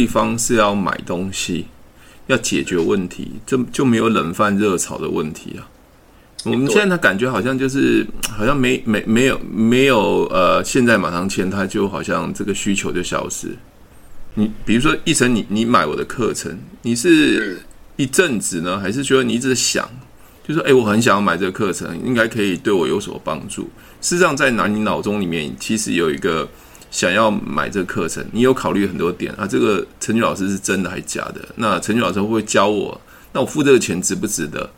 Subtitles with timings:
[0.00, 1.66] 地方是要买东西，
[2.26, 5.68] 要解决问题，就就没有冷饭热炒的问题啊。
[6.46, 13.54] 我们现在的感觉好像就是好像没没没有没有呃，现在马上签，他就好像这个需求就消失。
[14.36, 17.60] 你比如说一成，你你买我的课程，你是
[17.96, 19.86] 一阵子呢，还是觉得你一直想，
[20.48, 23.64] 就说哎，我很想要买这个课程，应该可以对我有所帮助。
[24.00, 26.48] 事实上，在哪你脑中里面其实有一个
[26.90, 29.46] 想要买这个课程，你有考虑很多点啊。
[29.46, 31.40] 这个陈俊老师是真的还是假的？
[31.56, 33.00] 那陈俊老师会不会教我？
[33.32, 34.68] 那我付这个钱值不值得？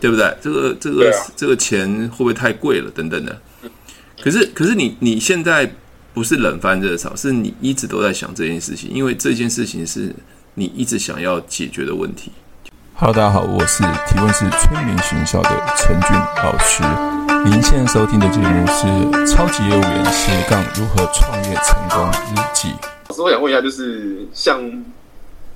[0.00, 0.34] 对不对？
[0.40, 2.90] 这个这个这个钱会不会太贵了？
[2.90, 3.40] 等等的。
[4.22, 5.74] 可是可是你你现在
[6.14, 10.14] 不是冷饭热炒，是你一直都在想这件事情，因为这件事情是
[10.54, 12.30] 你一直想要解决的问题。
[13.04, 16.84] Hello，大家好，我是提问是催眠学校的陈俊老师。
[17.44, 18.86] 您现在收听的节目是
[19.26, 22.68] 《超级业务员斜杠如何创业成功日记》。
[23.08, 24.62] 老师，我想问一下，就是像。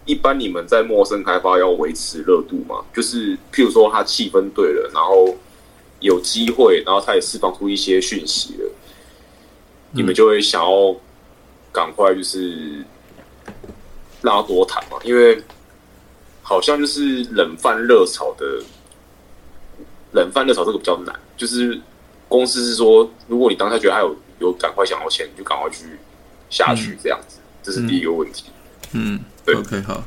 [0.07, 2.85] 一般你们在陌生开发要维持热度吗？
[2.93, 5.33] 就是譬如说他气氛对了，然后
[6.01, 8.73] 有机会，然后他也释放出一些讯息了，
[9.93, 10.97] 你们就会想要
[11.73, 12.85] 赶快就是
[14.21, 15.41] 让他多谈嘛，因为
[16.49, 18.63] 好像就是冷饭热炒的，
[20.13, 21.13] 冷饭热炒这个比较难。
[21.37, 21.81] 就是
[22.29, 25.99] 公司是说，如果你当下觉得还有有赶快想要钱，你就赶快去
[26.49, 28.45] 下去这样子，这是第一个问题。
[28.93, 29.19] 嗯。
[29.45, 30.05] 对 OK，好，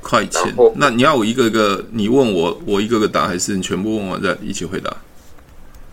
[0.00, 0.52] 快钱。
[0.74, 4.90] 那你要我一个一个，你问我，我一个个答，还是你全部问完再一起回答？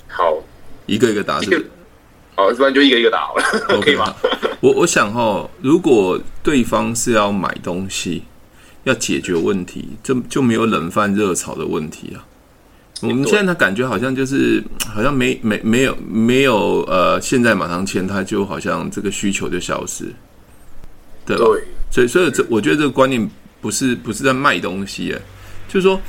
[0.08, 0.38] 好，
[0.88, 1.72] 一个一个答是不是？
[2.36, 3.44] 好，不然就一个一个答好了
[3.78, 4.16] ，OK 吗？
[4.60, 8.24] 我我想哈，如果对方是要买东西，
[8.84, 12.26] 要解决问题，就就没有冷饭热炒的问题啊。
[13.02, 20.06] 我们现在的感觉好像就是好像没没没有没有呃，现在马上签，他就好像这个需求就消失。
[21.24, 21.46] 对吧？
[21.46, 23.30] 对，所以所以这我觉得这个观念
[23.62, 25.22] 不是不是在卖东西，哎，
[25.68, 26.02] 就是说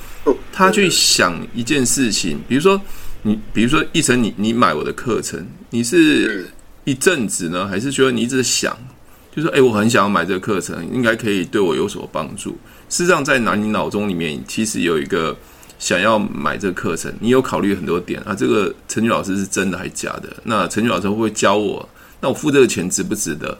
[0.50, 2.80] 他去想一件事情，比如说
[3.20, 6.50] 你，比如说一成，你你买我的课程，你是
[6.84, 8.74] 一阵子呢，还是觉得你一直想，
[9.34, 12.50] 就是说哎，我很想要买这个课程，应该可以对我有所帮助。
[12.88, 15.34] 事实上，在哪你脑中里面其实有一个
[15.78, 18.34] 想要买这个课程，你有考虑很多点啊。
[18.34, 20.28] 这个陈俊老师是真的还是假的？
[20.44, 21.88] 那陈俊老师会不会教我？
[22.20, 23.58] 那我付这个钱值不值得？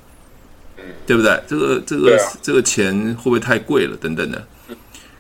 [1.06, 1.40] 对不对？
[1.48, 3.96] 这个这个、这个钱会不会太贵了？
[3.96, 4.46] 等等的。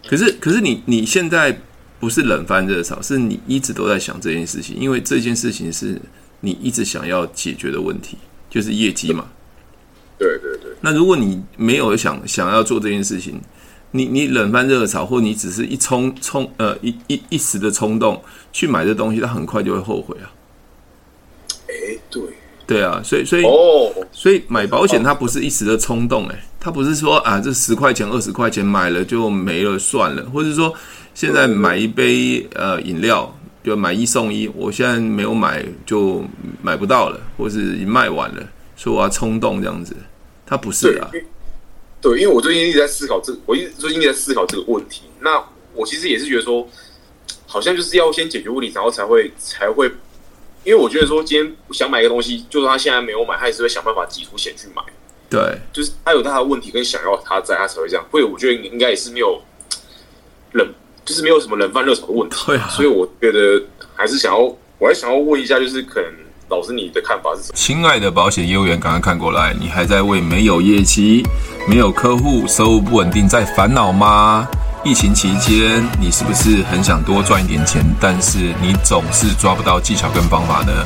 [0.06, 1.58] 可是可是你你现在
[1.98, 6.00] 不是冷饭热炒，是你一直都在想这件事情，因为这件事情是
[6.40, 8.18] 你一直想要解决的问题，
[8.50, 9.26] 就是业绩嘛。
[10.22, 10.70] 对对对。
[10.80, 13.40] 那如果你没有想想要做这件事情，
[13.90, 18.22] 你你冷饭热炒，或你只是一冲冲呃一一一时的冲动
[18.52, 20.30] 去买这东西，他很快就会后悔啊。
[21.68, 22.22] 哎，对。
[22.64, 23.42] 对啊，所以所以
[24.12, 30.72] 所以买保险它不是一时的冲动，哎，它不是说啊这十块钱二十块钱买了就没了算了，或者说
[31.12, 33.30] 现在买一杯呃饮料
[33.62, 36.24] 就买一送一，我现在没有买就
[36.62, 38.42] 买不到了，或是已经卖完了，
[38.76, 39.94] 所以我要冲动这样子，
[40.52, 41.10] 它不是啊。
[41.98, 45.04] 对，因为我最近一直在思考这，我一直最近一直在思考这个问题。
[45.20, 45.42] 那
[45.72, 46.68] 我其实也是觉得说，
[47.46, 49.90] 好像就是要先解决问题，然后才会才会。
[50.64, 54.82] 因为我觉得说，今天想买一个东西，就算他现在没有买，他也是会想办法挤出钱去买。
[55.30, 55.40] 对，
[55.72, 58.04] 就是他有他的问题跟想要他在，他才会这样。
[58.10, 59.40] 所以我觉得应该也是没有
[60.52, 60.68] 冷，
[61.04, 62.36] 就是没有什么冷饭热炒的问题。
[62.46, 63.64] 对啊，所以我觉得
[63.94, 64.38] 还是想要，
[64.78, 66.12] 我还想要问一下，就是可能
[66.52, 67.54] 老师你的看法是什么？
[67.54, 71.26] 亲爱的保险业务员，赶快看过来，你还在为没有业绩、
[71.66, 74.46] 没有客户、收入不稳定在烦恼吗？
[74.84, 80.84] 疫情期间，你是不是很想多赚一点钱，但是你总是抓不到技巧跟方法呢？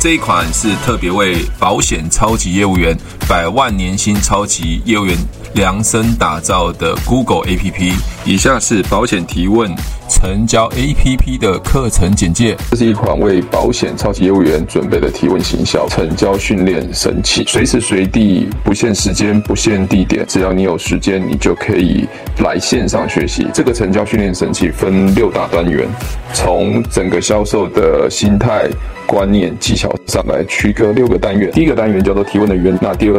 [0.00, 2.98] 这一款是特别为保险超级业务员、
[3.30, 5.16] 百万年薪超级业务员
[5.54, 7.92] 量身打造的 Google APP。
[8.24, 9.72] 以下是保险提问。
[10.08, 23.46] 成交 APP 的课程简介：这是一款为保险超级业务员准备的提问行销成交训练神器，随时随地，不限时间，不限地点，只要你有时间，你就可以来线上学习。
[23.54, 25.88] 这个成交训练神器分六大单元，
[26.34, 28.68] 从整个销售的心态。
[29.06, 33.18] 观念技巧上来区隔六个单元，第一个单元叫做提问的源，那第二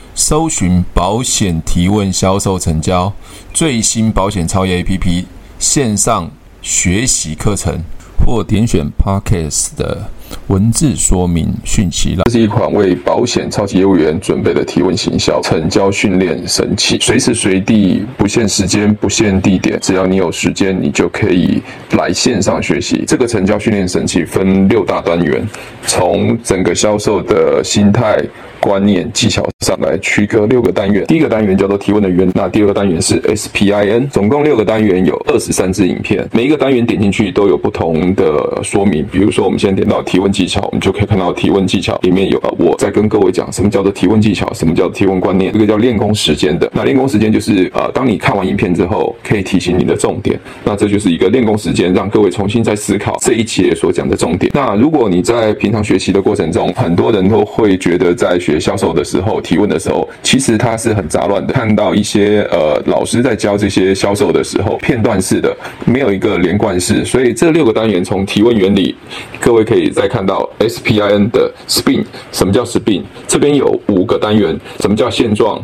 [0.21, 3.11] 搜寻保险提问销售成交
[3.51, 5.25] 最新保险超业 APP，
[5.57, 6.29] 线上
[6.61, 7.81] 学习课程，
[8.23, 10.11] 或点选 Podcast 的
[10.47, 12.15] 文字说明讯息。
[12.25, 21.61] 这是一款为保险超级业务员准备的提问行销成交训练神器，随时随地不限时间、不限地点，只要你有时间，你就可以
[21.91, 23.03] 来线上学习。
[23.07, 25.47] 这个成交训练神器分六大单元，
[25.85, 28.21] 从整个销售的心态。
[28.61, 39.03] 观念技巧上来区隔六个单元，第一个单元叫做提问的源，那第二个单元是 SPIN，总共六个单元有二十三支影片，每一个单元点进去都有不同的说明。
[39.11, 46.71] 比如说，我们现在点到提问技巧，我们就可以看到提问技巧里面有啊我在跟各位讲什么叫做提问技巧，什么叫提问观念，这个叫练功时间的。
[46.73, 54.51] 那练功时间就是呃，当你看完影片之后，可以提醒你的重点，那这就是一个练功时间，让各位重新再思考这一节所讲的重点。
[54.55, 61.53] 那如果你在平常学习的过程中，很多人都会觉得在学销售的时候提问的时候，其实它是很杂乱的。
[61.53, 67.03] 看到一些呃老师在教这些销售的时候，片段式的，没有一个连贯式。
[67.03, 68.95] 所以这六个单元从提问原理，
[69.39, 72.03] 各位可以再看到 SPIN 的 SPIN，
[72.33, 73.01] 什么叫 SPIN？
[73.25, 75.63] 这边有五个单元，什么叫现状？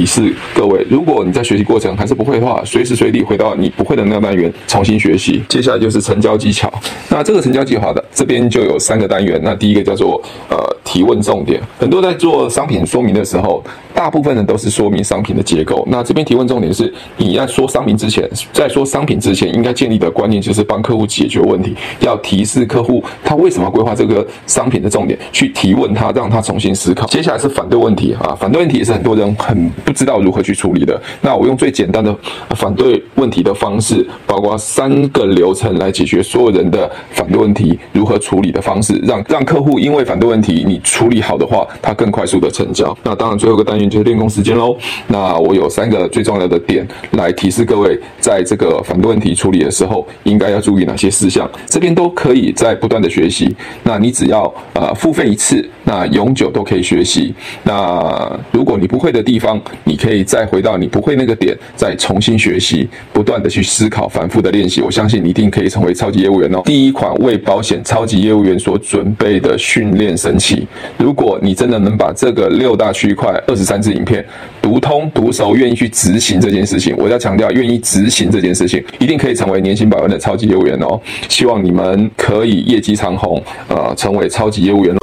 [0.00, 0.82] 提示各位。
[0.88, 5.42] 如果你在学习过程还是不会的话，随时随地回到你不会的那个单元重新学习。
[5.46, 6.72] 接下来就是成交技巧，
[7.10, 13.62] 那这个成交计划的这边就有三个单元，那第一个叫做呃提问重点，很多在做商品说明的时候。
[13.92, 15.86] 大部分人都是说明商品的结构。
[15.90, 27.04] 那这边提问重点是，你要说商品之前，在说商品之前，应该建立的观念就是帮客户解决问题，要提示客户他为什么规划这个商品的重点，去提问他，让他重新思考。
[27.08, 31.00] 接下来是反对问题啊，反对问题也是很多人很不知道如何去处理的。
[31.20, 32.16] 那我用最简单的
[32.50, 42.96] 反对问题的方式，包括三个流程来解决所有人的反对问题如何处理的方式，让让客户因为反对问题你处理好的话，他更快速的成交。
[43.02, 43.90] 那当然最后一个单元。
[43.90, 44.76] 就是练功时间喽。
[45.08, 51.50] 那我有三个最重要的点来提示各位，在这个反对问题处理的时候，应该要注意哪些事项。
[51.66, 53.52] 这边都可以在不断的学习。
[53.82, 55.68] 那你只要呃付费一次。
[55.82, 57.34] 那永久都可以学习。
[57.64, 64.80] 那如果你不会的地方，你可以再回到你不会那个点，再重新学习，不断的去思考，反复的练习。
[64.80, 66.62] 我相信你一定可以成为超级业务员哦。
[66.64, 70.66] 第一款为保险超级业务员所准备的训练神器，
[70.98, 74.24] 如果你真的能把这个六大区块、二十三支影片
[74.62, 81.00] 读通、读熟，愿意去执行这件事情，我要强调，愿意执行这件事情，一定可以成为年薪百万的超级业务员哦。
[81.28, 84.99] 希望你们可以业绩长虹，呃，成为超级业务员。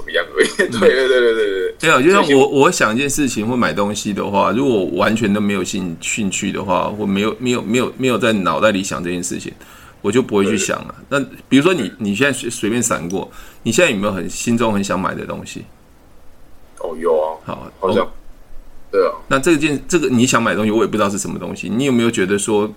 [0.66, 1.76] 对对对对对对。
[1.80, 9.54] 对啊，就像我我想一件事情或买东西的话，如果完全都没有兴兴趣的话，或没有没有没有没有在脑袋里想这件事情，
[10.02, 10.96] 我就不会去想了。
[11.10, 13.30] 那比如说你你现在随随便闪过，
[13.62, 15.64] 你现在有没有很心中很想买的东西？
[16.80, 18.08] 哦，有啊，好，好像，
[18.92, 19.14] 对啊。
[19.28, 21.70] 那这件这个你想买的东西，我也不知道是什么东西。
[21.70, 22.72] 你有没有觉得说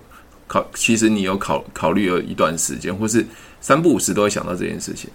[0.47, 0.63] 考？
[0.75, 3.25] 其实你有考考虑了一段时间，或是
[3.59, 5.09] 三不五时都会想到这件事情？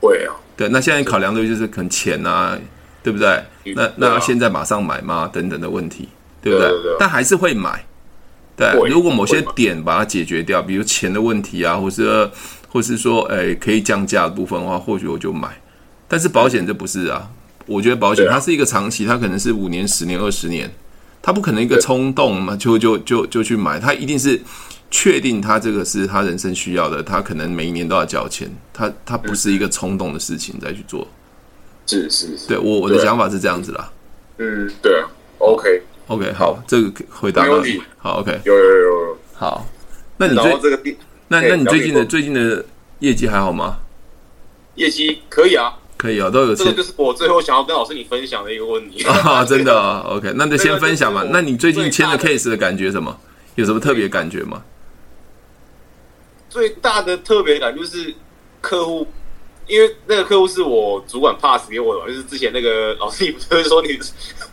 [0.00, 0.34] 会啊。
[0.56, 2.58] 对，那现在考量的就是可能钱啊，
[3.02, 3.42] 对不对？
[3.74, 5.30] 那那要现在马上买吗？
[5.32, 6.08] 等等的问题，
[6.42, 6.70] 对不对？
[6.98, 7.84] 但还是会买。
[8.56, 12.28] 对，如果某些点把它解决掉，比如钱的问题啊，或是
[12.68, 15.48] 或是说，哎，可以降价的部分的话，或许我就买。
[16.08, 17.30] 但是保险这不是啊。
[17.66, 20.68] 我觉得保险它是一个长期，它可能是五年、十年、二十年，
[21.22, 24.40] 它不可能一个冲动嘛，就就就就去买，它一定是
[24.90, 31.06] 确定他这个是他人生需要的，他可能每一年都要交钱，他他不是一个冲动的事情再去做。
[31.86, 33.92] 是是是，对我我的想法是这样子啦。
[34.38, 37.82] 嗯，对啊，OK OK，好，这个回答到你。
[37.98, 39.66] 好，OK，有有有有，好。
[40.16, 40.80] 那你最这个，
[41.28, 42.64] 那那你最近的最近的
[43.00, 43.76] 业绩还好吗？
[44.76, 45.74] 业绩可以啊。
[45.96, 46.54] 可以啊，都有。
[46.54, 51.24] 这个就是我最后想要跟老师你分享的一个问题 啊，真的啊，OK，那就先分享嘛。
[51.30, 53.14] 那你最近签的 case 的感觉什么？
[53.56, 54.62] 有什么特别感觉吗？
[56.48, 58.14] 最大的特别感就是
[58.60, 59.06] 客户，
[59.66, 63.98] 因为那个客户是我主管 pass 给我的，就是之前那个老师，你不是说你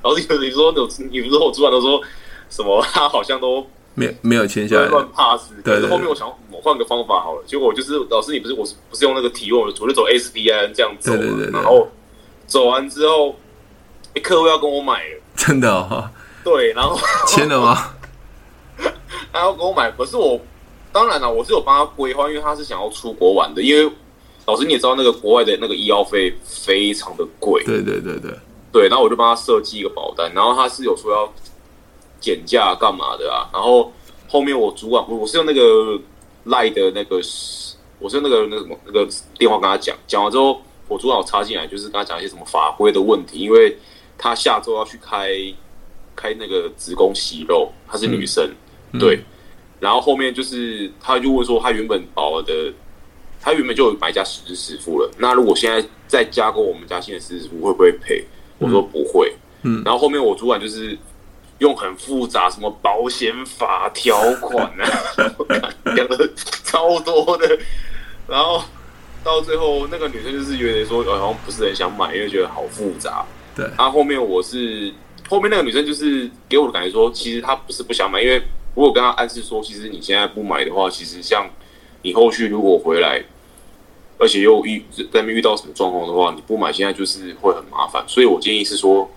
[0.01, 0.71] 老师你说
[1.11, 2.01] 你不是我主管都说
[2.49, 3.65] 什么，他好像都。
[3.97, 5.53] 没没有签下来，乱 pass。
[5.63, 11.87] 可是后面我想我换个方法好了，结果我就是老师，你不是我不是用那个提问，我就走 S B I 这样走，对对对，然后
[12.45, 13.37] 走完之后，
[14.21, 16.09] 客户要跟我买了，真的哦，
[16.43, 17.95] 对，然后签了吗？
[19.31, 20.37] 他要跟我买，可是我
[20.95, 23.91] 当然了，我是有帮他规划，因为他是想要出国玩的，因为
[24.45, 28.31] 老师你也知道那个国外的那个医药费非常的贵，对对对对
[28.71, 31.33] 对，然后我就帮他设计一个保单，然后他是有说要。
[32.17, 33.45] 减价干嘛的啊？
[33.53, 33.91] 然后
[34.27, 35.99] 后面我主管，我我是用那个
[36.45, 37.17] 赖的那个，
[37.99, 43.77] 我是用那个那个什么那个电话跟他讲，讲完之后，我主管我插进来，就是跟他讲一些什么法规的问题，因为
[44.17, 45.29] 他下周要去开
[46.15, 48.49] 开那个子宫息肉，她是女生，
[48.93, 49.23] 嗯、对。
[49.79, 52.73] 然后后面就是他就问说，他原本保的，
[53.41, 58.25] 他原本就有买一家实支实付了，那如果现在再加购我们家新的实支实付，会不会赔？
[58.57, 59.33] 我说不会。
[59.63, 59.81] 嗯。
[59.83, 60.97] 然后后面我主管就是。
[61.59, 64.89] 用很复杂什么保险法条款啊，
[65.95, 66.29] 讲 的
[66.65, 67.57] 超多的，
[68.27, 68.61] 然后
[69.23, 73.25] 到最后那个女生就是觉得说，好像不是很想买，因为觉得好复杂。
[73.55, 74.93] 对，然后后面我是
[75.29, 78.41] 后面那个女生就是给我的感觉说，其实她不是不想买，因为
[78.75, 81.49] 如果跟他暗示说，其实你现在不买的话，其实像
[82.03, 83.23] 你后续如果回来，
[84.19, 88.05] 而且又遇在那边遇到什么状况的话，你不买现在就是会很麻烦。
[88.07, 89.09] 所以我建议是说，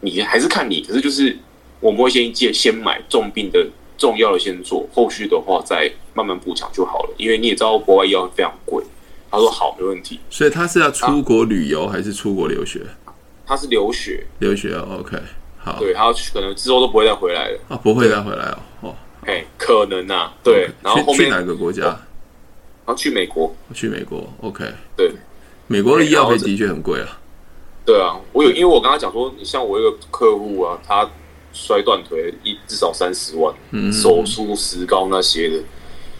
[0.00, 1.36] 你还是看你，可是就是。
[1.78, 3.64] 我们会先借先买重病的
[3.98, 7.14] 重要的先做，后续的话再慢慢补强就好了。
[7.18, 8.82] 因为你也知道国外医药非常贵。
[9.30, 10.18] 他说好，没问题。
[10.30, 12.80] 所以他是要出国旅游还是出国留学？
[13.44, 14.74] 他是留学，留学。
[14.74, 15.18] OK，
[15.58, 15.78] 好。
[15.78, 18.58] 对，他可能之后都不会再回来了啊，不会再回来哦。
[19.58, 20.32] 可能啊。
[20.42, 21.82] 对，然后后面去哪个国家？
[21.82, 23.54] 然后去美国。
[23.74, 24.32] 去美国。
[24.40, 24.64] OK，
[24.96, 25.12] 对，
[25.66, 27.18] 美国的医药费的确很贵啊。
[27.84, 31.08] 对啊，我有，因为我刚刚讲说，你像我一个客户啊，他。
[31.58, 35.62] 摔断腿一至少三十万，嗯，手术石膏那些的，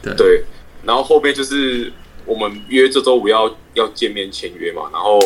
[0.03, 0.45] 对，对，
[0.83, 1.93] 然后后面就是
[2.25, 5.19] 我们约这周五要要见面签约嘛，然后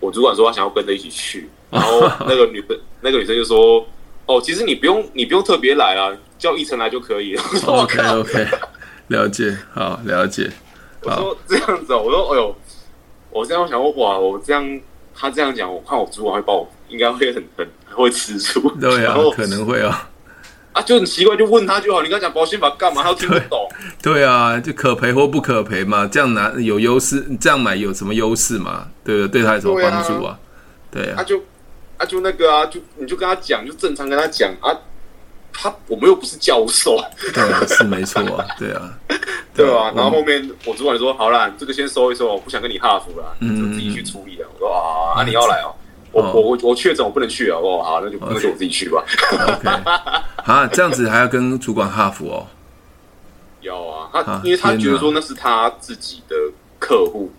[0.00, 1.98] 我主管说他想要跟着一起去，然后
[2.28, 3.82] 那个女生那个女生就说，
[4.26, 7.42] 哦，其实你不用你不用特别来啊，叫一成来就可以了。
[7.66, 8.46] OK OK，
[9.08, 10.50] 了解，好了解。
[11.02, 12.56] 我说这样子，我说哎呦，
[13.30, 14.80] 我这样想说哇，我这样
[15.14, 17.68] 他这样讲，我看我主管会把我应该会很很。
[17.94, 20.08] 会吃醋，对啊，可能会啊，
[20.72, 22.00] 啊，就很奇怪，就问他就好。
[22.00, 23.02] 你刚讲保险法干嘛？
[23.02, 23.66] 他听不懂
[24.00, 24.12] 对。
[24.12, 28.86] 对啊，就可赔或不可赔嘛，这样拿有优势，这样买有什么优势嘛？
[29.02, 30.38] 对对，对他有什么帮助啊？
[30.92, 31.42] 对啊，他就，
[31.98, 34.70] 他就那个啊，就你就跟他讲，就正常跟他讲啊，
[35.60, 36.96] 他我们又不是教授，
[37.34, 38.94] 对，是没错啊，对啊，
[39.52, 39.92] 对啊。
[39.96, 45.74] 然后后面我主管说：“好啦，这个先收一收，我不想跟你哈服了，你就自己去处理了。”我说：“啊，啊，你要来哦，
[46.12, 49.04] 我我我我确诊，我不能去啊。”哦，好，那就那就我自己去吧。
[50.44, 52.46] 啊，这样子还要跟主管哈服哦？
[53.62, 56.36] 要啊，他因为他觉得说那是他自己的
[56.78, 57.32] 客户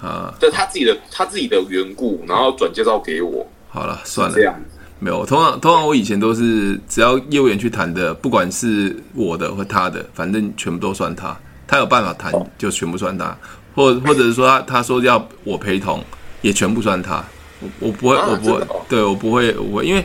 [0.00, 3.46] 啊，就他自己的他自己的缘故，然后转介绍给我。
[3.68, 4.58] 好了，算了，这样。
[4.98, 11.36] 没有，通常通常我以前都是只要业务员去谈的，不管是我的或他的，反正全部都算他。
[11.66, 13.36] 他有办法谈，就全部算他。
[13.74, 16.02] 或或者是说他他说要我陪同，
[16.40, 17.22] 也全部算他。
[17.60, 20.04] 我我不会，我不会，对我不会，我因为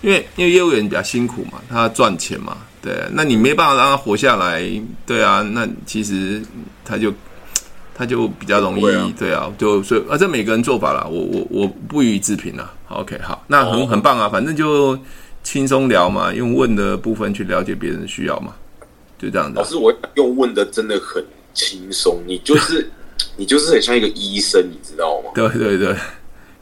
[0.00, 2.94] 因为因为业务员比较辛苦嘛，他赚钱嘛，对。
[3.12, 4.62] 那你没办法让他活下来，
[5.04, 5.42] 对啊。
[5.42, 6.42] 那其实
[6.84, 7.12] 他就
[8.00, 12.72] 他就比较容易，对啊，就所以啊，这每个人做法啦，我我我不予置评啦。
[12.88, 14.98] OK，好，那很很棒啊，反正就
[15.42, 18.54] 轻松聊嘛，用问的部分去了解别人的需要嘛，
[19.18, 19.58] 就这样子。
[19.58, 22.90] 老师，我用问的真的很轻松，你就是
[23.36, 25.32] 你就是很像一个医生，你知道吗？
[25.34, 25.94] 对对对，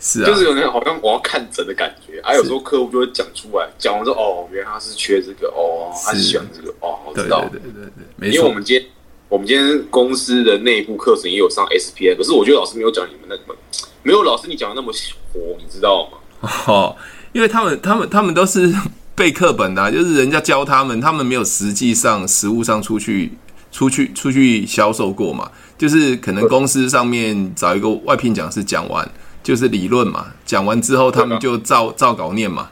[0.00, 2.20] 是啊，就是有那种好像我要看诊的感觉。
[2.24, 8.34] 还有时候客户就会讲出来，讲完之后，哦，原来他是缺这个，哦，他喜欢这个，哦，我知道，对对对对，没错。
[8.34, 8.84] 因为我们今天
[9.28, 13.58] 我们今天公司的内部课程也有上 SPI，可是我觉得老师没有讲你们那个。
[14.02, 14.90] 没有老师你讲的那么
[15.32, 16.48] 活，你知道吗？
[16.66, 16.96] 哦，
[17.32, 18.72] 因为他们、他们、他们都是
[19.14, 23.32] 背课本的、啊，就是人家教他们，他们没有实际上实物上出去、
[23.70, 25.50] 出去、出去销售过嘛。
[25.76, 29.06] 就是可能公司上面找一个外聘讲师讲完，
[29.42, 32.70] 就是理论嘛，讲完之后他们就照照稿念嘛。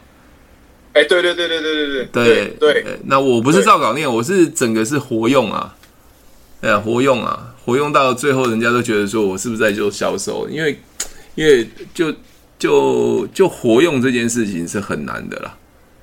[0.93, 2.99] 哎，对对对对对对对对对。
[3.05, 5.75] 那我不是照稿念，我是整个是活用啊，
[6.61, 10.77] 哎呀，活用啊，活用到最后，人家都觉得说我是不是在做销售，因为。
[11.35, 12.11] 因为就
[12.57, 15.55] 就就活用这件事情是很难的啦，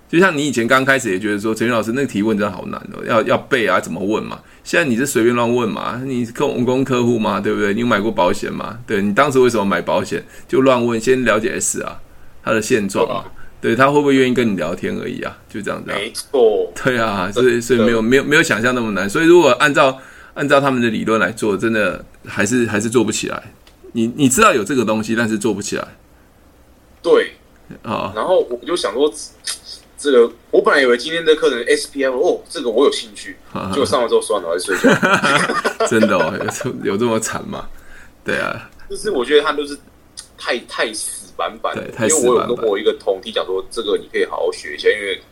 [0.08, 4.38] 就像你以前刚开始也觉得说，陈云老师那个提问真的好难哦，要要背啊，怎么问嘛？
[4.62, 6.00] 现在你是随便乱问嘛？
[6.04, 7.74] 你公公客户嘛，对不对？
[7.74, 8.78] 你有买过保险嘛？
[8.86, 10.24] 对，你当时为什么买保险？
[10.46, 11.98] 就乱问，先了解 S 啊，
[12.44, 13.26] 他的现状啊，
[13.60, 15.36] 对，他会不会愿意跟你聊天而已啊？
[15.48, 15.90] 就这样子。
[15.90, 16.72] 没错。
[16.84, 19.10] 对啊，所以所以没有没有没有想象那么难。
[19.10, 19.98] 所以如果按照
[20.34, 23.42] 按照他们的理论来做，真的还是还是做不起来。
[23.92, 25.86] 你你知道有这个东西，但是做不起来。
[27.00, 27.32] 对，
[27.82, 29.12] 啊，然后我就想说，
[29.96, 33.36] 这个我本来以为今天的课程 SPM 哦，这个我有兴趣，
[33.70, 35.86] 结果上了之后算了，还是睡觉。
[35.86, 36.34] 真的哦，
[36.82, 37.68] 有有这么惨吗？
[38.24, 39.78] 对啊，就是我觉得他都是
[40.36, 41.76] 太太死板板。
[41.76, 45.22] 因为我有跟我一个同梯讲说，这个你可以好好学一下，因为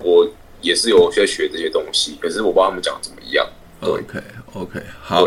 [0.00, 0.28] 我
[0.60, 3.46] 也是有在学这些东西，可是我不知道他们讲的怎么样。
[3.80, 4.20] OK
[4.54, 5.24] OK，好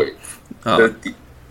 [0.64, 0.78] 啊。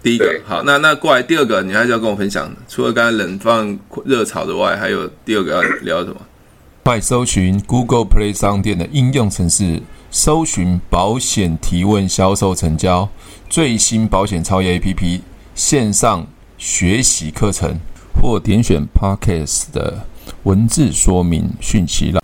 [0.04, 2.52] 第一个好，那那过来第二个，你还是要跟我分享。
[2.68, 6.16] 除了刚才冷放热炒之外，还有第二个要聊什么？
[6.84, 13.08] 快搜寻 Google Play 商店的应用程式，搜寻保险提问、销售成交
[13.48, 15.22] 最新保险超越 APP
[15.54, 16.26] 线上
[16.58, 17.78] 学习课程，
[18.20, 20.04] 或点选 Podcast 的
[20.42, 22.24] 文字说明讯息了。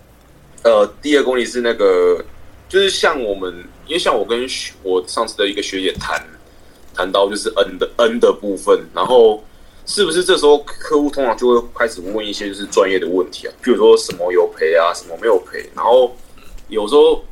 [0.64, 2.24] 呃，第二公里是那个，
[2.68, 3.54] 就是像我们，
[3.88, 4.46] 因为像我跟
[4.84, 6.24] 我上次的一个学姐谈。
[6.94, 9.44] 谈到就是 N 的 N 的部分，然后
[9.86, 13.54] 是不是这时候客户通常就会开始问一些就是专业的问题啊？
[13.62, 15.70] 比如说什么有赔啊，什么没有赔？
[15.76, 16.16] 然后
[16.66, 17.24] 有时候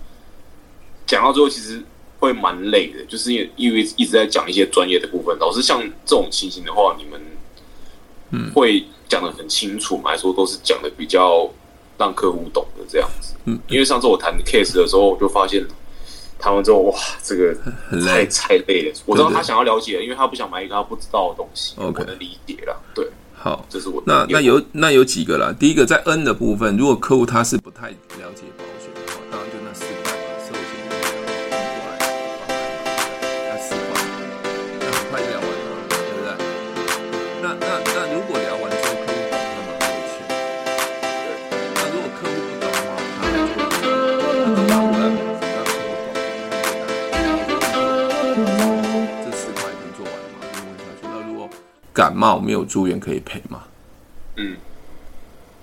[1.04, 1.82] 讲到最后其实
[2.20, 5.36] 会蛮累的，就是因为因为一直在讲一些专业的部分。
[5.40, 7.20] 老师像这种情形的话，你们
[8.30, 10.10] 嗯会讲的很清楚吗？
[10.10, 11.50] 还是说都是讲的比较
[11.98, 13.34] 让客户懂的这样子？
[13.46, 15.66] 嗯，因为上次我谈 case 的时候，我就发现。
[16.38, 17.54] 谈完之后，哇，这个
[18.06, 18.94] 太太累了。
[19.06, 21.74] 我知道他想要了解，因为他不想买一个他不知道的东西。
[21.78, 22.76] OK，我能理解了。
[22.94, 25.54] 对，好，这是我那那有那有几个啦。
[25.58, 28.64] 第一个在 N 的部分，如果客户他是不太了解保
[51.96, 53.60] 感冒没有住院可以赔吗？
[54.36, 54.54] 嗯，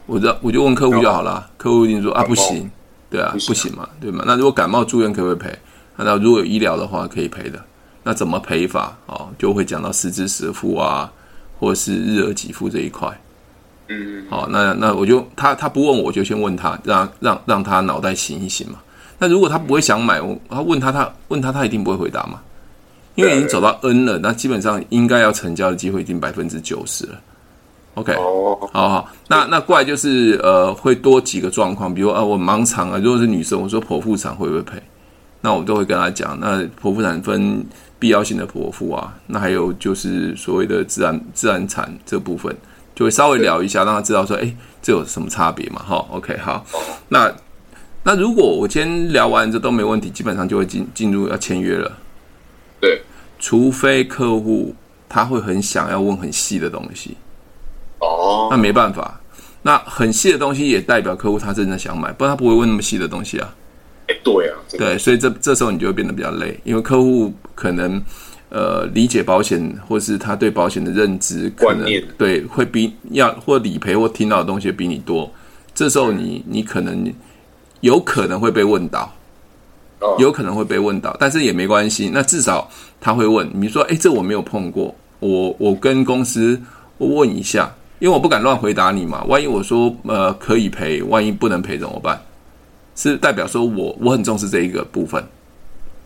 [0.08, 1.48] 我知道我就问客户就好了。
[1.58, 2.72] 客户一定说啊不行，
[3.12, 4.24] 对啊不行嘛，对吗？
[4.26, 5.60] 那如果感冒住院可不可以赔？
[5.96, 7.64] 那如果有医疗的话可以赔的。
[8.06, 8.98] 那怎么赔法？
[9.06, 11.10] 哦，就会讲到实支实付啊，
[11.60, 13.08] 或者是日额给付这一块。
[13.90, 18.80] 嗯，好，那那我就他他不问我就先问他，让让让他脑袋醒一醒嘛。
[19.20, 22.42] 那如果他不会想买，我他问他他问他他一定不会回答嘛。
[23.16, 27.20] 因为已经走到 N 了，那基本上应该要成交的机会已经百分之九十了。
[27.96, 34.82] OK，哦，好好，那那怪就是呃会多几个状况，比如啊我盲肠啊，如果是女生，我说剖腹产会不会赔？
[35.42, 37.64] 那我都会跟她讲，那剖腹产分
[38.00, 42.56] 必要性的剖腹啊，那还有就是所谓的自然自然产这部分，
[42.96, 45.84] 就会稍微聊一下，让她知道说，哎，这有什么差别嘛？
[45.84, 46.66] 哈，OK，好，
[47.10, 47.32] 那
[48.02, 51.92] 那如果我今天聊完这都没问题，基本上就会进进入要签约了。
[52.84, 53.02] 对，
[53.40, 54.76] 除非客户
[55.08, 57.16] 他会很想要问很细的东西。
[58.00, 59.22] 哦，那没办法，
[59.62, 63.56] 那很细的东西也代表客户他真的想买，不然他不会问那么细的东西啊。
[64.10, 68.04] 哎，对啊，对，所以这这时候你就会变得比较累，因为客户可能
[68.50, 75.32] 呃理解保险，或是他对保险的认知可能对会比要或理赔或听到的东西比你多，
[75.74, 77.10] 这时候你你可能
[77.80, 79.10] 有可能会被问到，
[80.20, 86.62] 有可能会被问到，但是也没关系，那至少他会问，你说哎，这我没有碰过，我我跟公司
[86.98, 87.74] 我问一下。
[88.00, 92.22] 因为我不敢乱回答你嘛，万一我说呃可以赔，万一不能赔怎么办？
[92.98, 95.24] 是代表说我我很重视这一个部分。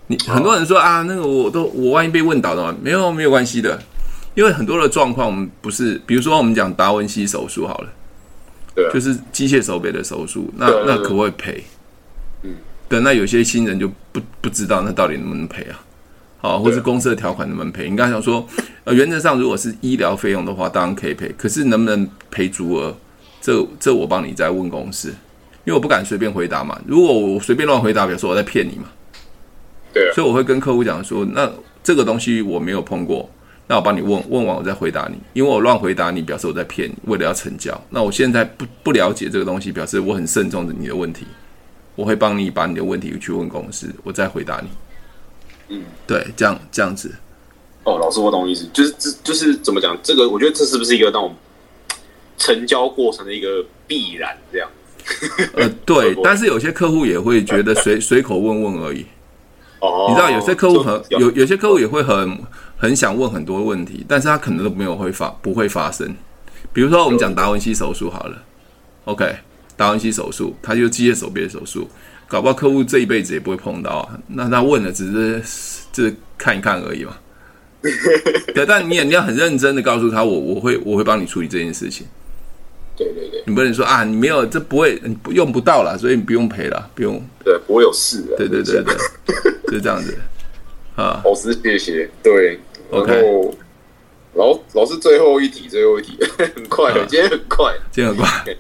[0.06, 3.82] 你很多人说啊，那个我都我万一被问倒了，没有没有关系的，
[4.36, 7.90] 因为很多的状况我们不是，比如说我们讲达文西手术好了，
[8.76, 11.64] 对，就是机械手背的手术，那那可不可以赔？
[12.44, 12.54] 嗯，
[12.90, 15.84] 对，那有些新人就不不知道那到底能不能赔啊？
[16.40, 17.90] 好，或是公司的条款能不能赔？
[17.90, 18.48] 你刚才想说，
[18.84, 21.34] 呃，原则上如果是医疗费用的话，当然可以赔。
[21.38, 22.96] 可是能不能赔足额？
[23.42, 25.10] 这这我帮你再问公司，
[25.64, 26.80] 因为我不敢随便回答嘛。
[26.86, 28.86] 如果我随便乱回答，比如说我在骗你嘛。
[29.94, 30.12] 对。
[30.14, 31.52] 所以我会跟客户讲说，那
[31.84, 33.30] 这个东西我没有碰过，
[33.68, 35.18] 那我帮你问问完，我再回答你。
[35.34, 37.80] 因为我乱回答你，表示我在骗你，为了要成交。
[37.90, 41.26] 那我现在不不了解这个东西，表示我很慎重的你的问题，
[41.98, 44.70] 我会帮你把你的问题去问公司，我再回答你。
[45.76, 47.14] 嗯，对，这样这样子。
[47.84, 49.98] 哦，老师，我懂意思，就是这就是怎么讲？
[50.04, 51.36] 这个我觉得这是不是一个那种
[52.38, 54.38] 成交过程的一个必然？
[54.52, 54.70] 这样。
[55.56, 59.06] 呃，对， 但是有些客户也会觉得随随口问问而已。
[59.80, 60.06] 哦。
[60.10, 62.38] 你知道，有些客户很有有些客户也会很
[62.78, 66.16] 很想问很多问题，但是他可能都没有会发不会发生。
[66.74, 68.44] 比如说，我们讲达文西手术好了
[69.06, 69.36] ，OK，
[69.78, 71.88] 达文西手术，他就是机械手臂的手术。
[72.28, 75.42] 搞不好客户这一辈子也不会碰到啊，那他问了只是
[75.94, 77.16] 就是看一看而已嘛。
[78.54, 82.06] 对，但你也你要很认真的告诉他，我我会我会帮你处理这件事情。
[82.98, 87.22] 对对对，你不能说啊，你没有这不会，用不到了，所以你不用赔了，不用。
[87.46, 88.36] 对，不会有事的。
[88.36, 88.96] 对对对对，
[89.72, 90.18] 就这样子。
[90.96, 92.10] 啊，老师谢谢。
[92.24, 92.60] 对
[92.90, 93.24] ，OK。
[94.34, 98.58] 老老师最后一题，最后一题， 很快的，今天很快，今天很快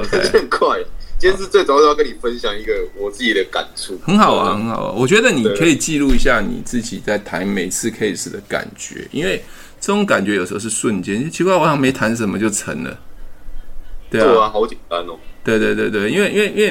[0.00, 0.78] 很 快。
[1.18, 4.92] 今天是最主要跟你分享一个我自己的感触，很好啊，很好啊。
[4.96, 9.44] 我觉得你可以记录一下你自己在谈每次 case 的感觉，因为
[9.80, 11.30] 这种感觉有时候是瞬间。
[11.30, 12.98] 奇怪，我好像没谈什么就成了，
[14.10, 15.16] 对啊，好简单哦。
[15.44, 16.70] 对对对对，因为因为因为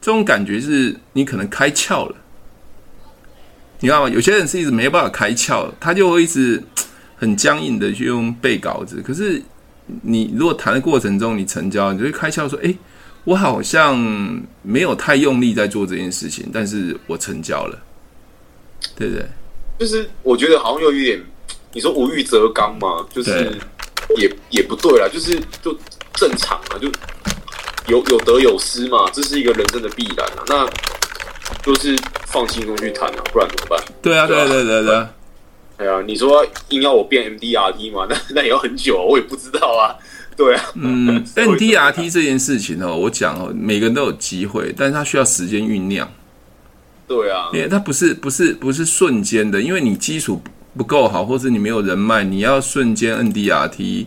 [0.00, 2.14] 这种感觉是你可能开窍了，
[3.80, 4.08] 你知道吗？
[4.08, 6.62] 有些人是一直没办法开窍，他就会一直
[7.16, 9.02] 很僵硬的去用背稿子。
[9.04, 9.42] 可是
[10.02, 12.74] 你如果谈的过程中你成交，你就会开窍说，哎。
[13.24, 13.98] 我好像
[14.62, 17.78] 没有太用力在做这件事情，但是我成交了，
[18.96, 19.26] 对不对？
[19.78, 21.22] 就是我觉得好像有一点，
[21.74, 23.54] 你说无欲则刚嘛，就是
[24.16, 25.78] 也也不对啦，就是就
[26.14, 26.90] 正常啊，就
[27.88, 30.42] 有有得有失嘛，这是一个人生的必然啊。
[30.46, 30.66] 那
[31.62, 31.94] 就是
[32.28, 33.84] 放轻松去谈啊，不然怎么办？
[34.00, 35.06] 对啊，对对对对
[35.78, 35.86] 对。
[35.86, 38.06] 哎呀，你说硬要我变 MDRT 嘛？
[38.10, 39.94] 那 那也要很久，我也不知道啊。
[40.36, 46.08] 对啊，嗯， MDRT 这件事情哦，我讲哦，每个人都有机会，但是它需要时间酝酿。
[47.08, 50.40] 对啊，因为它不是不是不是瞬间的，因为你基础
[50.76, 54.06] 不够好，或者你没有人脉，你要瞬间 MDRT，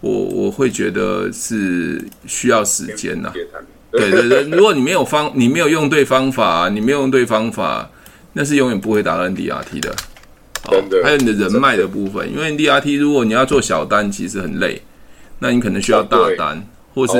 [0.00, 3.32] 我我会觉得是需要时间呐。
[3.92, 7.88] 对对对，如果你没有方，你没有用对方法，你没有用对方法，
[8.34, 9.94] 那是永远不会达到 NDRT 的。
[10.70, 14.80] 真的，还有你的人脉的部分，因为 MDRT 如果你要做小单，其实很累。
[15.38, 16.62] 那你可能需要大单，啊、
[16.94, 17.12] 或是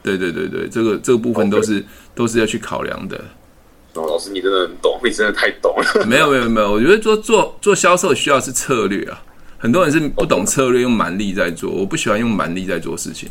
[0.00, 3.16] 对对对对，这个这个部分都是都是要去考量的。
[3.94, 6.06] 哦，老师你真的很懂，你真的太懂了。
[6.06, 9.20] 没有没有没有，我觉得做做做销售需要是策略啊。
[9.58, 11.70] 很多人是不懂策略，用蛮力在做。
[11.70, 13.28] 我不喜欢用蛮力在做事情，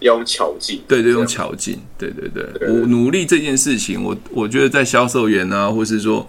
[0.00, 0.82] 要用巧劲。
[0.86, 1.78] 对对，用巧劲。
[1.96, 6.26] 对对对，我努力这件事情，我我觉得在销售员啊，或是说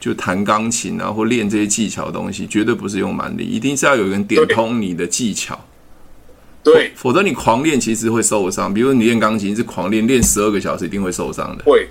[0.00, 5.60] 就弹钢琴啊，或练这些技巧的东西，绝对不是用蛮力，一定是要有人点通你的技巧。
[6.62, 8.72] 对，否则你狂练其实会受伤。
[8.72, 11.64] 比如你练钢琴是狂练，练十二个小时一定会受伤的。
[11.64, 11.88] 会，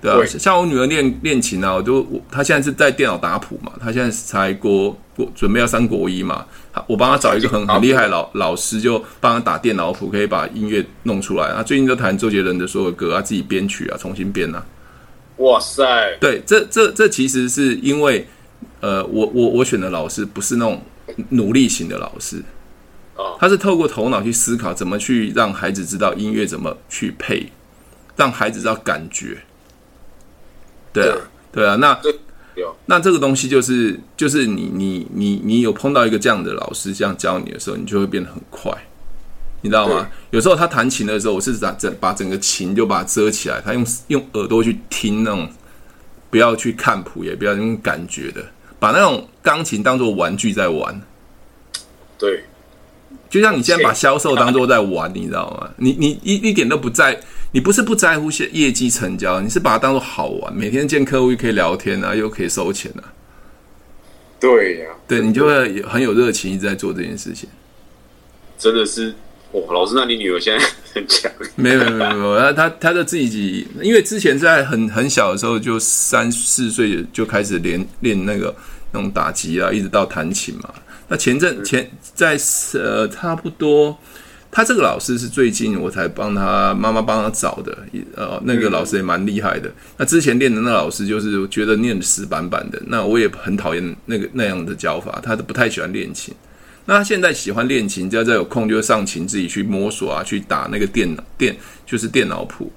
[0.00, 0.18] 对啊。
[0.26, 6.44] 像我女儿练练琴啊，我都她现在是在电脑打谱嘛，她现在才国国准备要上国一嘛，
[6.86, 11.50] 我帮她找一个很很厉害的老老师，就帮她打电脑谱，可以把音乐弄出来。
[11.54, 14.62] 她最近都弹周杰伦的所有歌啊，自己编曲啊，重新编啊。
[15.40, 16.16] 哇塞！
[16.20, 18.26] 对，这这这其实是因为，
[18.80, 20.82] 呃，我我我选的老师不是那种
[21.30, 22.42] 努力型的老师，
[23.38, 27.50] 他是透过头脑去思考，怎么去让孩子知道音乐怎么去配，
[28.16, 29.38] 让孩子知道感觉。
[30.92, 31.16] 对啊，
[31.50, 31.98] 对啊，那
[32.84, 38.70] 那这个东西就是就是你你你你有碰到一个这样的老师这样教你的时候，你就会变得很快。
[39.62, 40.08] 你知道吗？
[40.30, 45.48] 有时候他弹琴的时候，我是把整把整个琴就把它遮起来，他用用耳朵去听那种，
[46.30, 48.42] 不要去看谱，也不要用感觉的，
[48.78, 50.98] 把那种钢琴当做玩具在玩。
[52.16, 52.44] 对，
[53.28, 55.70] 就像你现在把销售当做在玩，你知道吗？
[55.76, 57.20] 你你一一点都不在，
[57.52, 63.04] 你不是不在乎些业绩成交，你是把它当做好玩，每天见客户又可以聊天啊，又可以收钱啊。
[64.40, 67.46] 对呀、啊，对你就会很有热情，一直在做这件事情。
[68.58, 69.14] 真的是。
[69.52, 71.30] 哇，老师，那你女儿现在 很强？
[71.56, 78.54] 没有没有没有没有，他他他的自己，因为之前在很很小的时候，就三四岁就开始练练那个
[78.92, 80.72] 那种打击啊，一直到弹琴嘛。
[81.08, 82.38] 那前阵前在
[82.74, 83.98] 呃差不多，
[84.52, 87.76] 他这个老师是最近我才帮他妈妈帮他找的，
[88.14, 89.68] 呃，那个老师也蛮厉害的。
[89.96, 96.32] 那之前练的那老师就是觉得念死板板的，那我也很讨厌那个那样的教法，他都不太喜欢练琴。
[96.86, 102.72] 那他现在喜欢练琴，只要再有空就会上琴自己去摸索啊，去打那个电脑电就是电脑谱，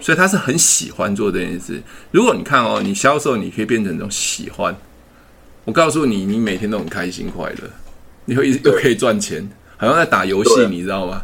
[0.00, 1.82] 所以他是很喜欢做这件事。
[2.10, 4.74] 如果你看哦，你销售你可以变成一种喜欢，
[5.64, 7.70] 我告诉你，你每天都很开心快乐，
[8.24, 9.46] 你会一直都可以赚钱，
[9.76, 11.22] 好像在打游戏，你知道吗？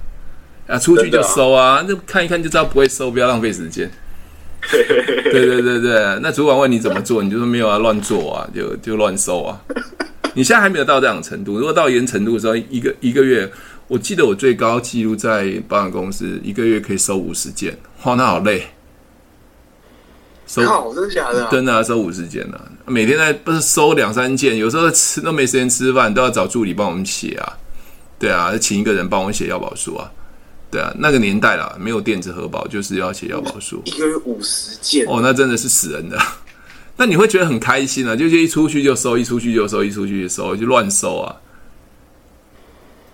[0.67, 3.91] 啊，出去就收啊，那看一看就知道不会收，不要浪费时间。
[4.71, 9.61] 对对对对，那主管问你怎么做，你就说没有啊，乱做啊，就就乱收啊。
[10.35, 13.51] 你现在还没有到这样的程度，如果到一定程度的时候，一个一个月，
[13.89, 18.67] 我记得我最高记录在保险公司一个月可以收五十件，哇，那好累。
[20.45, 21.49] 收，靠，真的假的？
[21.51, 27.57] 真的啊，收五十件呢，每天在不是收两三件，有时候吃都没时间吃饭，都要找助理帮我们写啊，
[28.19, 30.11] 对啊，请一个人帮我写要保书啊，
[30.71, 36.19] 对啊，那个年代啦，没有电子核保，就是要写要保书，一个月五十件，哦，那真的是死人的。
[36.97, 41.37] 那你会觉得很开心啊，就是一出去就收，一出去就收，一出去就收，就乱收啊。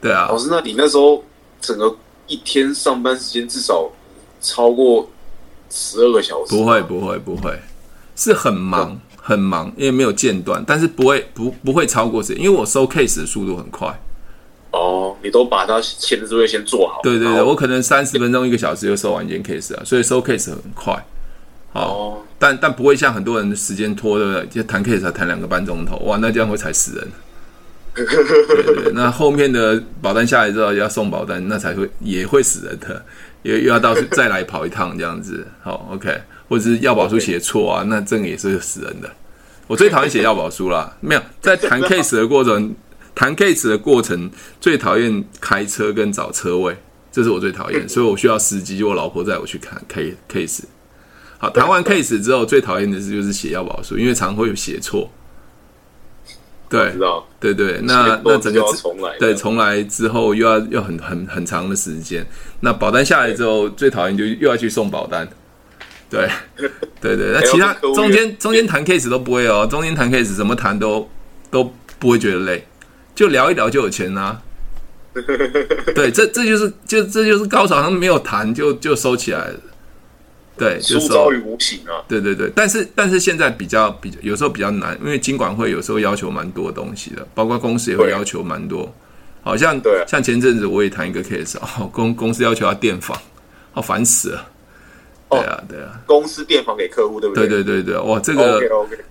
[0.01, 1.25] 对啊，老师，那你那时候
[1.61, 3.91] 整个一天上班时间至少
[4.41, 5.09] 超过
[5.71, 6.57] 十二个小时？
[6.57, 7.59] 不会，不会，不会，
[8.15, 13.99] 是很忙，很忙，因为没有间断，但是不会，不，不会超过时间，因为我收 case 的速度很快。
[14.71, 17.01] 哦，你都把它前置作业先做好。
[17.03, 21.03] 对对对，我可能三十分钟、一个小时就收完一件 case 啊，所以收 case 很快。
[21.73, 27.09] 哦，但但不会像很多人时间拖的，就谈 case 才谈两个半钟头，哇，那这样会踩死人。
[27.95, 33.05] 对对，那后面的保单下来之后要送保单，那才会也会死人的，
[33.43, 35.45] 又又要到再来跑一趟这样子。
[35.63, 36.17] 好，OK，
[36.49, 39.11] 或者是要保书写错啊，那这个也是死人的。
[39.67, 42.73] 我最讨厌写要保书啦，没有在谈 case 的过程，
[43.17, 46.77] 谈 case 的过程最讨厌开车跟找车位，
[47.11, 49.83] 这是我最讨厌，所以我需要司机，就我老婆载我去看
[50.29, 50.63] case。
[51.39, 55.11] 好，谈完 case 之后，最讨厌的是就是写要保书，因为常会有写错。
[56.69, 56.93] 对，
[57.41, 58.63] 对对，那那整个
[59.19, 62.27] 对重来之后又要要很很很长的时间。
[62.61, 65.27] 那保单下来之后，最讨厌就又要去送保单。
[66.11, 66.29] 对，
[67.01, 71.09] 对对，那其他中间中间谈 case 都不会哦，中间谈 case 怎么谈都
[71.51, 72.67] 都不会觉得累，
[73.15, 74.43] 就聊一聊就有钱啊。
[75.95, 79.55] 对，这这就是就这就是高潮，他们没有谈就就收起来了。
[80.59, 82.03] 对，就是说于无形啊。
[82.09, 88.93] 对对对，但是但是现在比较比较有时候比较难，因为金管会有时候要求蛮多东西的，包括公司也会要求蛮多。
[89.43, 93.17] 好像对，像前阵子我也谈一个 case，哦，公公司要求要电访，
[93.73, 94.47] 好烦死了。
[95.31, 97.47] 对啊对啊，公司电访给客户，对不对？
[97.47, 98.61] 对对对对，哇，这个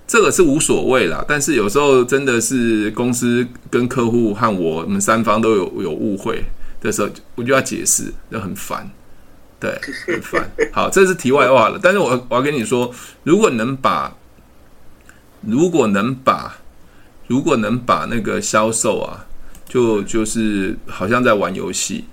[0.08, 1.24] 这个是无所谓啦。
[1.28, 6.44] 但是有时候真的是公司跟客户和我们三方都有有误会
[6.82, 8.90] 的时候，我就要解释，就很烦。
[9.60, 9.72] 对，
[10.06, 10.50] 很烦。
[10.72, 11.80] 好，这是题外话了。
[11.82, 12.94] 但是我我要跟你说，
[13.24, 14.16] 如果能把，
[15.42, 16.56] 如果能把，
[17.26, 19.26] 如果能把那个销售啊，
[19.68, 22.06] 就就是好像在玩游戏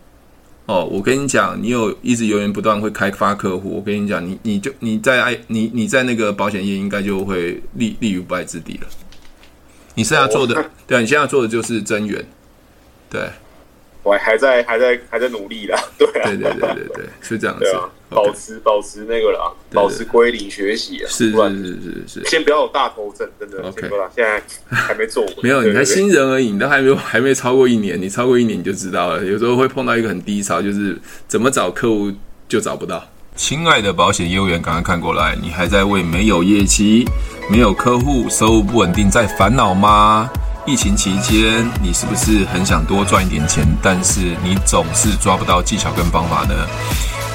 [0.64, 0.84] 哦。
[0.86, 3.76] 我跟你讲，你有一直源源不断会开发客户。
[3.76, 8.88] 我跟你讲，你你就你在爱你你在那个保险业应该就会立立于不败之地了。
[9.94, 12.24] 你现在做的，对，你现在做的就是增员，
[13.10, 13.28] 对。
[14.04, 32.12] 我还在还在还在努力啦，对啊，对对对对对，是这样子，对啊，保持保持那个啦，保持归零学习啊，是是是是是，先不要有大头症，真的，OK，现在还没做， 没有，你还新人而已，你都还没有还没超过一年，你超过一年你就知道了，有时候会碰到一个很低潮，就是怎么找客户
[32.46, 33.02] 就找不到。
[33.36, 37.04] 亲爱的保险业务员，赶快看过来，你还在为没有业绩、
[37.50, 40.30] 没有客户、收入不稳定在烦恼吗？
[40.66, 46.54] 疫情期间，你是不是很想多赚一点钱，但是你总是抓不到技巧跟方法呢？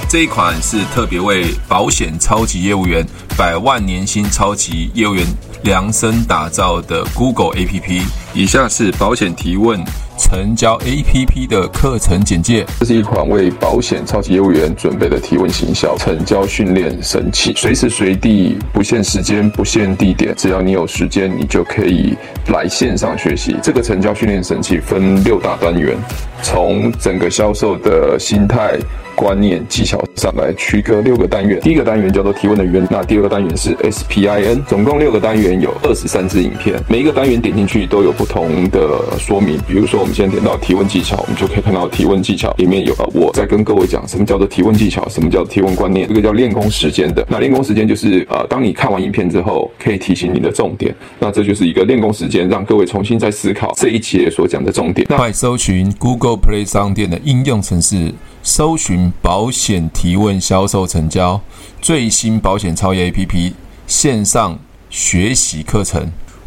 [0.09, 3.05] 这一款是特别为保险超级业务员、
[3.37, 5.23] 百万年薪超级业务员
[5.61, 8.01] 量身打造的 Google APP。
[8.33, 9.79] 以下是保险提问。
[10.21, 12.65] 成交 APP 的课程简介。
[12.81, 22.13] 这是一款为保险超级业务员准备的提问行销成交训练神器，随时随地，不限时间，不限地点，只要你有时间，你就可以
[22.47, 23.55] 来线上学习。
[23.63, 25.97] 这个成交训练神器分六大单元，
[26.43, 28.77] 从整个销售的心态。
[29.15, 39.57] 观念技巧上来区隔六个单元，第一个单元叫做提问的源，那第二个单元是 SPIN，总共六个单元有二十三支影片，每一个单元点进去都有不同的说明。
[39.65, 47.25] 比如说，我们现在点到提问技巧，我们就可以看到提问技巧里面有我在跟各位讲什么叫做提问技巧，什么叫提问观念，这个叫练功时间的。
[47.29, 50.93] 那练功时间就是呃，当你看完影片之后，可以提醒你的重点。
[51.17, 55.07] 那这就是一个练功时间，让各位重新再思考这一节所讲的重点。
[55.09, 58.13] 那快搜寻 Google Play 商店的应用程式。
[58.41, 61.41] 搜寻保险提问销售成交
[61.81, 63.51] 最新保险超业 APP
[63.85, 64.57] 线上
[64.89, 66.09] 学习课程，